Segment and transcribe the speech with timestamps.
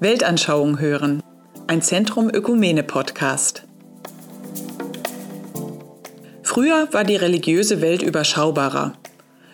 [0.00, 1.22] Weltanschauung hören.
[1.68, 3.62] Ein Zentrum Ökumene Podcast.
[6.42, 8.94] Früher war die religiöse Welt überschaubarer.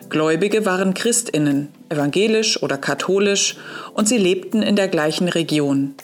[0.08, 3.58] Gläubige waren Christinnen, evangelisch oder katholisch,
[3.92, 5.94] und sie lebten in der gleichen Region.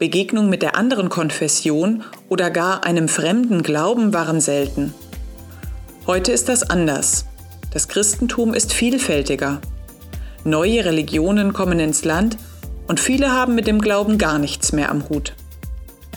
[0.00, 4.92] Begegnung mit der anderen Konfession oder gar einem fremden Glauben waren selten.
[6.08, 7.26] Heute ist das anders.
[7.72, 9.60] Das Christentum ist vielfältiger.
[10.42, 12.36] Neue Religionen kommen ins Land
[12.86, 15.34] und viele haben mit dem Glauben gar nichts mehr am Hut.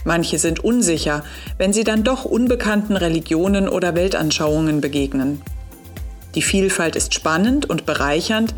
[0.03, 1.23] Manche sind unsicher,
[1.57, 5.41] wenn sie dann doch unbekannten Religionen oder Weltanschauungen begegnen.
[6.35, 8.53] Die Vielfalt ist spannend und bereichernd,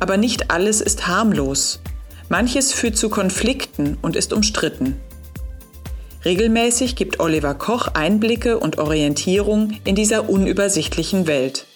[0.00, 1.80] aber nicht alles ist harmlos.
[2.28, 4.96] Manches führt zu Konflikten und ist umstritten.
[6.24, 11.66] Regelmäßig gibt Oliver Koch Einblicke und Orientierung in dieser unübersichtlichen Welt.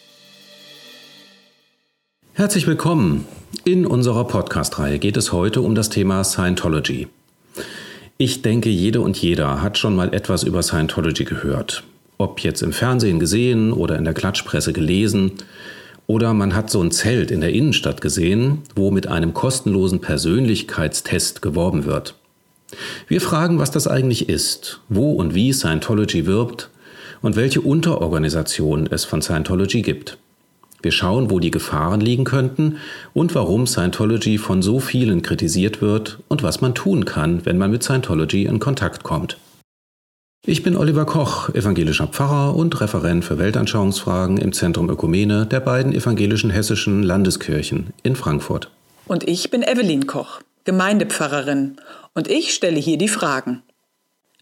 [2.32, 3.26] Herzlich willkommen.
[3.64, 7.08] In unserer Podcast-Reihe geht es heute um das Thema Scientology.
[8.16, 11.82] Ich denke, jede und jeder hat schon mal etwas über Scientology gehört.
[12.16, 15.32] Ob jetzt im Fernsehen gesehen oder in der Klatschpresse gelesen.
[16.06, 21.42] Oder man hat so ein Zelt in der Innenstadt gesehen, wo mit einem kostenlosen Persönlichkeitstest
[21.42, 22.14] geworben wird.
[23.08, 26.70] Wir fragen, was das eigentlich ist, wo und wie Scientology wirbt
[27.20, 30.18] und welche Unterorganisationen es von Scientology gibt.
[30.82, 32.78] Wir schauen, wo die Gefahren liegen könnten
[33.12, 37.70] und warum Scientology von so vielen kritisiert wird und was man tun kann, wenn man
[37.70, 39.36] mit Scientology in Kontakt kommt.
[40.46, 45.92] Ich bin Oliver Koch, evangelischer Pfarrer und Referent für Weltanschauungsfragen im Zentrum Ökumene der beiden
[45.92, 48.70] evangelischen hessischen Landeskirchen in Frankfurt.
[49.06, 51.76] Und ich bin Evelyn Koch, Gemeindepfarrerin,
[52.14, 53.62] und ich stelle hier die Fragen.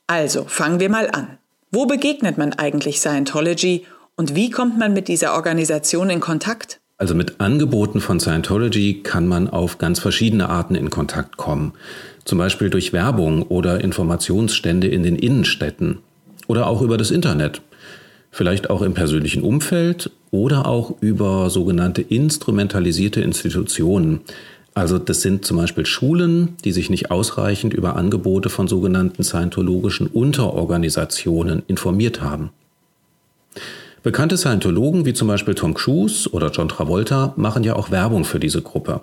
[0.06, 1.38] Also, fangen wir mal an.
[1.72, 3.84] Wo begegnet man eigentlich Scientology
[4.18, 6.80] und wie kommt man mit dieser Organisation in Kontakt?
[6.98, 11.72] Also mit Angeboten von Scientology kann man auf ganz verschiedene Arten in Kontakt kommen.
[12.24, 15.98] Zum Beispiel durch Werbung oder Informationsstände in den Innenstädten
[16.48, 17.62] oder auch über das Internet.
[18.32, 24.22] Vielleicht auch im persönlichen Umfeld oder auch über sogenannte instrumentalisierte Institutionen.
[24.74, 30.08] Also das sind zum Beispiel Schulen, die sich nicht ausreichend über Angebote von sogenannten scientologischen
[30.08, 32.50] Unterorganisationen informiert haben.
[34.02, 38.38] Bekannte Scientologen wie zum Beispiel Tom Cruise oder John Travolta machen ja auch Werbung für
[38.38, 39.00] diese Gruppe.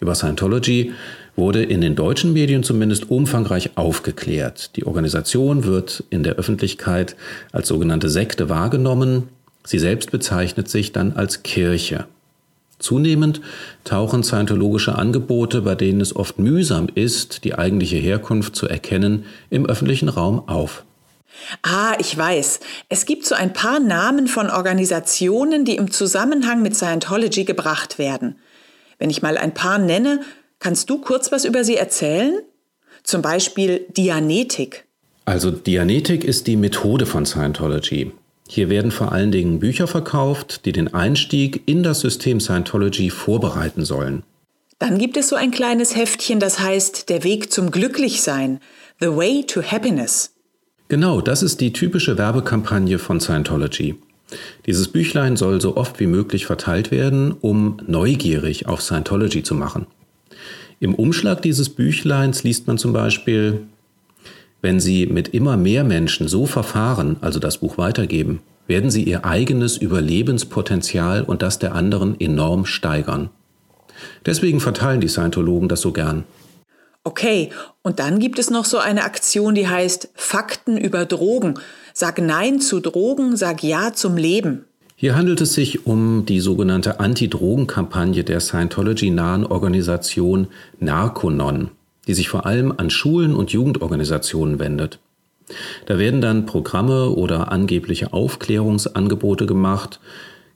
[0.00, 0.92] Über Scientology
[1.34, 4.76] wurde in den deutschen Medien zumindest umfangreich aufgeklärt.
[4.76, 7.16] Die Organisation wird in der Öffentlichkeit
[7.52, 9.28] als sogenannte Sekte wahrgenommen.
[9.64, 12.06] Sie selbst bezeichnet sich dann als Kirche.
[12.78, 13.40] Zunehmend
[13.84, 19.66] tauchen scientologische Angebote, bei denen es oft mühsam ist, die eigentliche Herkunft zu erkennen, im
[19.66, 20.84] öffentlichen Raum auf.
[21.62, 22.60] Ah, ich weiß.
[22.88, 28.36] Es gibt so ein paar Namen von Organisationen, die im Zusammenhang mit Scientology gebracht werden.
[28.98, 30.20] Wenn ich mal ein paar nenne,
[30.58, 32.40] kannst du kurz was über sie erzählen?
[33.02, 34.84] Zum Beispiel Dianetik.
[35.24, 38.12] Also Dianetik ist die Methode von Scientology.
[38.48, 43.84] Hier werden vor allen Dingen Bücher verkauft, die den Einstieg in das System Scientology vorbereiten
[43.84, 44.22] sollen.
[44.78, 48.60] Dann gibt es so ein kleines Heftchen, das heißt Der Weg zum Glücklichsein,
[49.00, 50.32] The Way to Happiness.
[50.88, 53.96] Genau, das ist die typische Werbekampagne von Scientology.
[54.64, 59.86] Dieses Büchlein soll so oft wie möglich verteilt werden, um neugierig auf Scientology zu machen.
[60.80, 63.66] Im Umschlag dieses Büchleins liest man zum Beispiel,
[64.62, 69.26] wenn Sie mit immer mehr Menschen so verfahren, also das Buch weitergeben, werden Sie Ihr
[69.26, 73.28] eigenes Überlebenspotenzial und das der anderen enorm steigern.
[74.24, 76.24] Deswegen verteilen die Scientologen das so gern.
[77.08, 77.48] Okay,
[77.80, 81.54] und dann gibt es noch so eine Aktion, die heißt Fakten über Drogen.
[81.94, 84.66] Sag Nein zu Drogen, sag Ja zum Leben.
[84.94, 90.48] Hier handelt es sich um die sogenannte Anti-Drogen-Kampagne der Scientology-nahen Organisation
[90.80, 91.70] Narconon,
[92.06, 94.98] die sich vor allem an Schulen und Jugendorganisationen wendet.
[95.86, 99.98] Da werden dann Programme oder angebliche Aufklärungsangebote gemacht.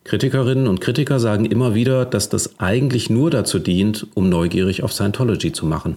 [0.05, 4.93] Kritikerinnen und Kritiker sagen immer wieder, dass das eigentlich nur dazu dient, um neugierig auf
[4.93, 5.97] Scientology zu machen.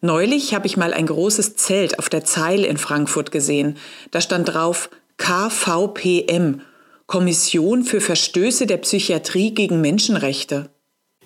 [0.00, 3.76] Neulich habe ich mal ein großes Zelt auf der Zeile in Frankfurt gesehen.
[4.10, 6.60] Da stand drauf KVPM,
[7.06, 10.70] Kommission für Verstöße der Psychiatrie gegen Menschenrechte.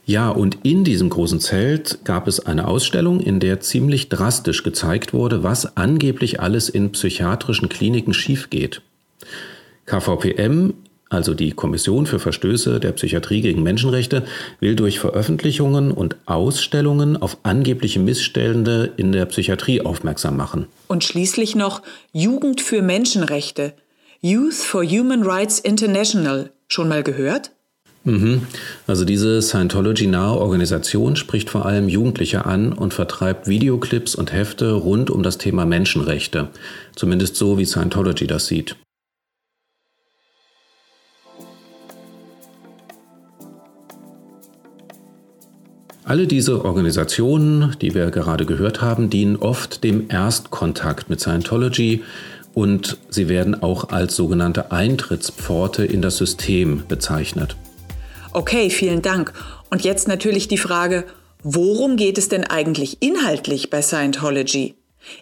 [0.05, 5.13] Ja, und in diesem großen Zelt gab es eine Ausstellung, in der ziemlich drastisch gezeigt
[5.13, 8.83] wurde, was angeblich alles in psychiatrischen Kliniken schiefgeht.
[9.87, 10.75] KVPM
[11.11, 14.25] also die Kommission für Verstöße der Psychiatrie gegen Menschenrechte,
[14.61, 20.67] will durch Veröffentlichungen und Ausstellungen auf angebliche Missstände in der Psychiatrie aufmerksam machen.
[20.87, 23.75] Und schließlich noch Jugend für Menschenrechte,
[24.21, 26.53] Youth for Human Rights International.
[26.69, 27.51] Schon mal gehört?
[28.05, 28.43] Mhm.
[28.87, 35.11] Also diese Scientology-nahe Organisation spricht vor allem Jugendliche an und vertreibt Videoclips und Hefte rund
[35.11, 36.49] um das Thema Menschenrechte.
[36.95, 38.77] Zumindest so, wie Scientology das sieht.
[46.11, 52.03] Alle diese Organisationen, die wir gerade gehört haben, dienen oft dem Erstkontakt mit Scientology
[52.53, 57.55] und sie werden auch als sogenannte Eintrittspforte in das System bezeichnet.
[58.33, 59.33] Okay, vielen Dank.
[59.71, 61.05] Und jetzt natürlich die Frage,
[61.45, 64.75] worum geht es denn eigentlich inhaltlich bei Scientology?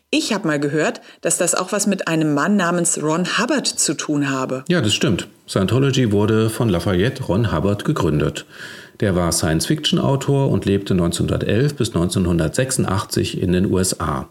[0.09, 3.93] Ich habe mal gehört, dass das auch was mit einem Mann namens Ron Hubbard zu
[3.93, 4.65] tun habe.
[4.69, 5.29] Ja, das stimmt.
[5.47, 8.47] Scientology wurde von Lafayette Ron Hubbard gegründet.
[9.01, 14.29] Der war Science-Fiction-Autor und lebte 1911 bis 1986 in den USA.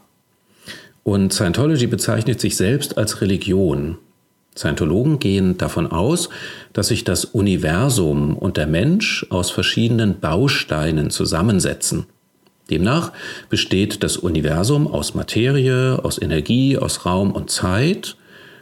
[1.03, 3.97] Und Scientology bezeichnet sich selbst als Religion.
[4.57, 6.29] Scientologen gehen davon aus,
[6.73, 12.07] dass sich das Universum und der Mensch aus verschiedenen Bausteinen zusammensetzen.
[12.69, 13.13] Demnach
[13.49, 18.17] besteht das Universum aus Materie, aus Energie, aus Raum und Zeit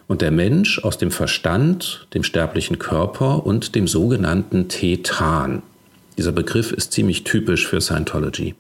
[0.08, 5.63] und der Mensch aus dem Verstand, dem sterblichen Körper und dem sogenannten Tetan.
[6.17, 8.56] Dieser Begriff ist ziemlich typisch für Scientology.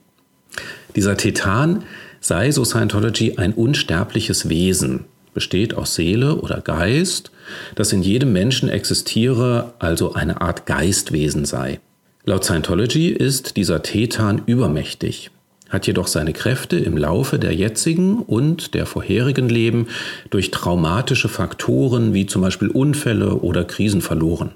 [0.95, 1.83] Dieser Tetan
[2.19, 7.31] sei, so Scientology, ein unsterbliches Wesen, besteht aus Seele oder Geist,
[7.75, 11.79] das in jedem Menschen existiere, also eine Art Geistwesen sei.
[12.23, 15.29] Laut Scientology ist dieser Tetan übermächtig,
[15.69, 19.87] hat jedoch seine Kräfte im Laufe der jetzigen und der vorherigen Leben
[20.31, 24.53] durch traumatische Faktoren wie zum Beispiel Unfälle oder Krisen verloren.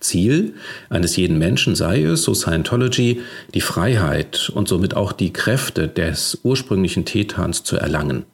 [0.00, 0.54] Ziel
[0.88, 3.20] eines jeden Menschen sei es, so Scientology,
[3.54, 8.24] die Freiheit und somit auch die Kräfte des ursprünglichen Tetans zu erlangen.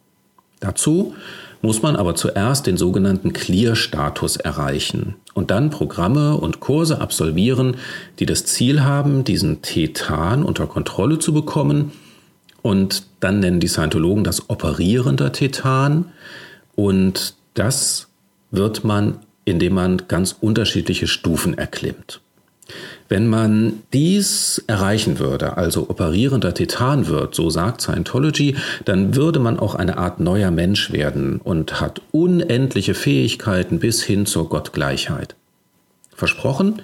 [0.59, 1.13] Dazu
[1.61, 7.77] muss man aber zuerst den sogenannten Clear-Status erreichen und dann Programme und Kurse absolvieren,
[8.19, 11.91] die das Ziel haben, diesen Tetan unter Kontrolle zu bekommen.
[12.61, 16.11] Und dann nennen die Scientologen das operierender Tetan.
[16.75, 18.07] Und das
[18.51, 22.21] wird man, indem man ganz unterschiedliche Stufen erklimmt.
[23.09, 28.55] Wenn man dies erreichen würde, also operierender Titan wird, so sagt Scientology,
[28.85, 34.25] dann würde man auch eine Art neuer Mensch werden und hat unendliche Fähigkeiten bis hin
[34.25, 35.35] zur Gottgleichheit.
[36.15, 36.81] Versprochen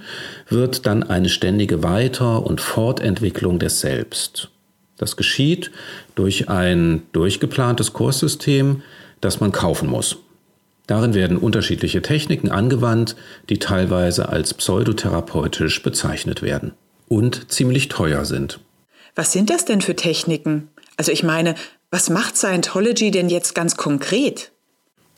[0.49, 4.49] wird dann eine ständige Weiter- und Fortentwicklung des Selbst.
[4.97, 5.71] Das geschieht
[6.15, 8.81] durch ein durchgeplantes Kurssystem,
[9.21, 10.17] das man kaufen muss.
[10.89, 13.15] Darin werden unterschiedliche Techniken angewandt,
[13.47, 16.71] die teilweise als pseudotherapeutisch bezeichnet werden
[17.07, 18.59] und ziemlich teuer sind.
[19.13, 20.69] Was sind das denn für Techniken?
[20.97, 21.53] Also ich meine,
[21.91, 24.51] was macht Scientology denn jetzt ganz konkret?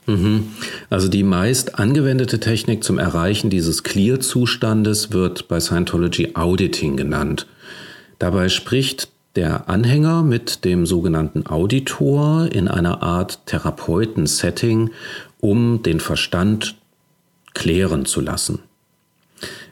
[0.07, 0.49] Mhm.
[0.89, 7.47] Also die meist angewendete Technik zum Erreichen dieses Clear-Zustandes wird bei Scientology Auditing genannt.
[8.19, 14.89] Dabei spricht der Anhänger mit dem sogenannten Auditor in einer Art Therapeuten-Setting
[15.41, 16.75] um den Verstand
[17.53, 18.59] klären zu lassen.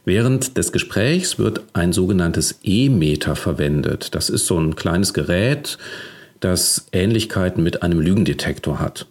[0.03, 4.15] Während des Gesprächs wird ein sogenanntes E-Meter verwendet.
[4.15, 5.77] Das ist so ein kleines Gerät,
[6.39, 9.05] das Ähnlichkeiten mit einem Lügendetektor hat.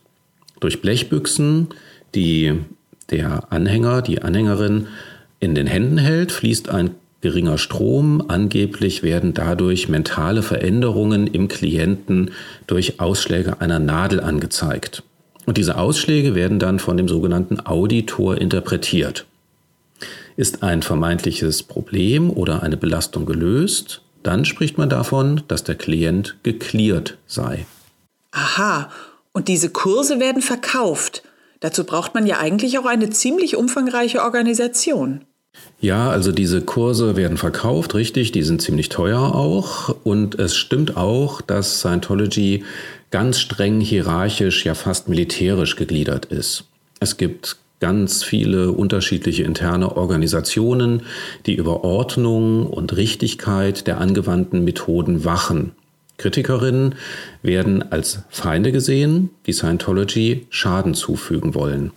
[0.61, 1.69] Durch Blechbüchsen,
[2.15, 2.55] die
[3.11, 4.89] der Anhänger, die Anhängerin
[5.41, 6.91] in den Händen hält, fließt ein
[7.21, 8.25] geringer Strom.
[8.29, 12.33] Angeblich werden dadurch mentale Veränderungen im Klienten
[12.67, 15.03] durch Ausschläge einer Nadel angezeigt.
[15.49, 19.25] Und diese Ausschläge werden dann von dem sogenannten Auditor interpretiert.
[20.37, 26.37] Ist ein vermeintliches Problem oder eine Belastung gelöst, dann spricht man davon, dass der Klient
[26.43, 27.64] geklärt sei.
[28.31, 28.90] Aha,
[29.33, 31.23] und diese Kurse werden verkauft.
[31.61, 35.25] Dazu braucht man ja eigentlich auch eine ziemlich umfangreiche Organisation.
[35.81, 39.97] Ja, also diese Kurse werden verkauft, richtig, die sind ziemlich teuer auch.
[40.05, 42.64] Und es stimmt auch, dass Scientology
[43.11, 46.65] ganz streng hierarchisch, ja fast militärisch gegliedert ist.
[47.00, 51.03] Es gibt ganz viele unterschiedliche interne Organisationen,
[51.47, 55.73] die über Ordnung und Richtigkeit der angewandten Methoden wachen.
[56.17, 56.97] Kritikerinnen
[57.43, 61.93] werden als Feinde gesehen, die Scientology Schaden zufügen wollen.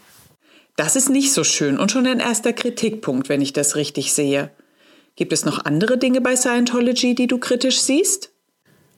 [0.75, 4.51] Das ist nicht so schön und schon ein erster Kritikpunkt, wenn ich das richtig sehe.
[5.15, 8.31] Gibt es noch andere Dinge bei Scientology, die du kritisch siehst?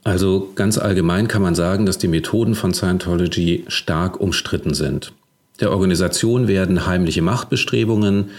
[0.04, 5.14] Also ganz allgemein kann man sagen, dass die Methoden von Scientology stark umstritten sind.
[5.60, 8.32] Der Organisation werden heimliche Machtbestrebungen,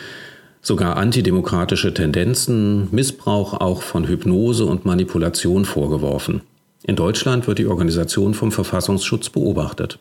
[0.61, 6.43] sogar antidemokratische Tendenzen, Missbrauch auch von Hypnose und Manipulation vorgeworfen.
[6.83, 9.99] In Deutschland wird die Organisation vom Verfassungsschutz beobachtet.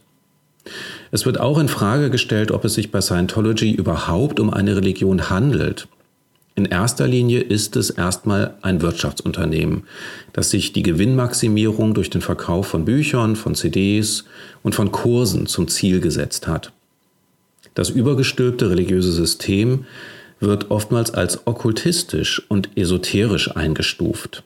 [1.12, 5.30] Es wird auch in Frage gestellt, ob es sich bei Scientology überhaupt um eine Religion
[5.30, 5.88] handelt.
[6.56, 9.84] In erster Linie ist es erstmal ein Wirtschaftsunternehmen,
[10.34, 14.26] das sich die Gewinnmaximierung durch den Verkauf von Büchern, von CDs
[14.62, 16.72] und von Kursen zum Ziel gesetzt hat.
[17.74, 19.86] Das übergestülpte religiöse System
[20.40, 24.44] wird oftmals als okkultistisch und esoterisch eingestuft.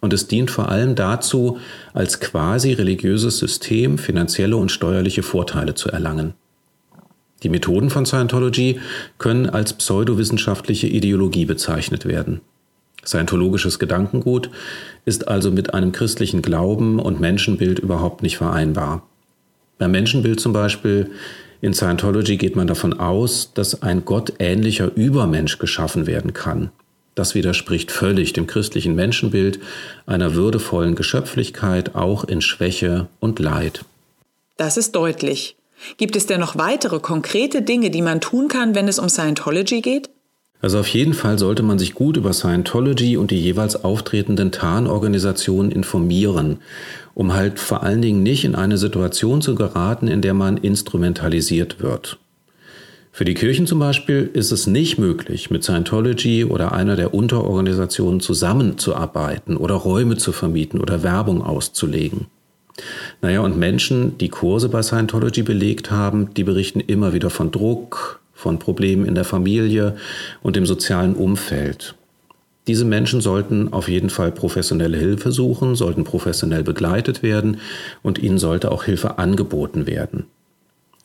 [0.00, 1.58] Und es dient vor allem dazu,
[1.94, 6.34] als quasi religiöses System finanzielle und steuerliche Vorteile zu erlangen.
[7.42, 8.80] Die Methoden von Scientology
[9.18, 12.40] können als pseudowissenschaftliche Ideologie bezeichnet werden.
[13.04, 14.50] Scientologisches Gedankengut
[15.04, 19.06] ist also mit einem christlichen Glauben und Menschenbild überhaupt nicht vereinbar.
[19.78, 21.10] Beim Menschenbild zum Beispiel
[21.60, 26.70] in Scientology geht man davon aus, dass ein gottähnlicher Übermensch geschaffen werden kann.
[27.14, 29.58] Das widerspricht völlig dem christlichen Menschenbild
[30.04, 33.84] einer würdevollen Geschöpflichkeit auch in Schwäche und Leid.
[34.58, 35.55] Das ist deutlich.
[35.96, 39.80] Gibt es denn noch weitere konkrete Dinge, die man tun kann, wenn es um Scientology
[39.80, 40.10] geht?
[40.62, 45.70] Also auf jeden Fall sollte man sich gut über Scientology und die jeweils auftretenden Tarnorganisationen
[45.70, 46.58] informieren,
[47.14, 51.80] um halt vor allen Dingen nicht in eine Situation zu geraten, in der man instrumentalisiert
[51.80, 52.18] wird.
[53.12, 58.20] Für die Kirchen zum Beispiel ist es nicht möglich, mit Scientology oder einer der Unterorganisationen
[58.20, 62.26] zusammenzuarbeiten oder Räume zu vermieten oder Werbung auszulegen.
[63.22, 68.20] Naja, und Menschen, die Kurse bei Scientology belegt haben, die berichten immer wieder von Druck,
[68.34, 69.96] von Problemen in der Familie
[70.42, 71.94] und im sozialen Umfeld.
[72.66, 77.60] Diese Menschen sollten auf jeden Fall professionelle Hilfe suchen, sollten professionell begleitet werden
[78.02, 80.24] und ihnen sollte auch Hilfe angeboten werden.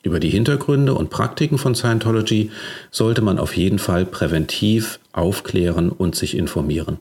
[0.02, 2.50] Über die Hintergründe und Praktiken von Scientology
[2.90, 6.98] sollte man auf jeden Fall präventiv aufklären und sich informieren.